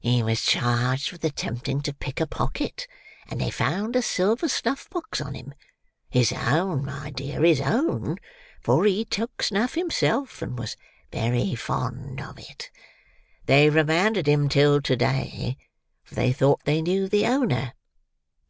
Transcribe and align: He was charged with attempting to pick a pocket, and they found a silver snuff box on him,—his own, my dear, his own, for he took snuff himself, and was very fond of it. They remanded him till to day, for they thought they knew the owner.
He 0.00 0.22
was 0.22 0.42
charged 0.44 1.12
with 1.12 1.24
attempting 1.24 1.80
to 1.80 1.94
pick 1.94 2.20
a 2.20 2.26
pocket, 2.26 2.86
and 3.26 3.40
they 3.40 3.48
found 3.50 3.96
a 3.96 4.02
silver 4.02 4.46
snuff 4.46 4.90
box 4.90 5.18
on 5.18 5.34
him,—his 5.34 6.30
own, 6.32 6.84
my 6.84 7.08
dear, 7.08 7.42
his 7.42 7.62
own, 7.62 8.18
for 8.60 8.84
he 8.84 9.06
took 9.06 9.42
snuff 9.42 9.72
himself, 9.74 10.42
and 10.42 10.58
was 10.58 10.76
very 11.10 11.54
fond 11.54 12.20
of 12.20 12.38
it. 12.38 12.70
They 13.46 13.70
remanded 13.70 14.26
him 14.28 14.50
till 14.50 14.82
to 14.82 14.94
day, 14.94 15.56
for 16.02 16.16
they 16.16 16.34
thought 16.34 16.64
they 16.64 16.82
knew 16.82 17.08
the 17.08 17.26
owner. 17.26 17.72